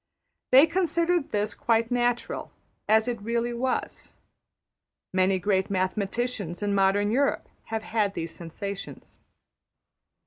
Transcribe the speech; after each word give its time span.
They 0.49 0.65
considered 0.65 1.29
this 1.29 1.53
quite 1.53 1.91
natural, 1.91 2.51
as 2.89 3.07
it 3.07 3.21
really 3.21 3.53
was. 3.53 4.15
Many 5.13 5.37
great 5.37 5.69
mathematicians 5.69 6.63
in 6.63 6.73
modern 6.73 7.11
Europe 7.11 7.47
have 7.65 7.83
had 7.83 8.15
these 8.15 8.33
sensations. 8.33 9.19